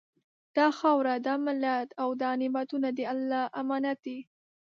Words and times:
دا 0.55 0.67
خاوره، 0.79 1.13
دا 1.27 1.33
ملت 1.45 1.87
او 2.01 2.09
دا 2.21 2.31
نعمتونه 2.41 2.89
د 2.97 2.99
الله 3.13 3.43
امانت 3.61 3.97
دي 4.05 4.19